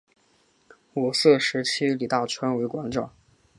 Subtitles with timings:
[0.95, 3.13] 五四时期李大钊为馆长。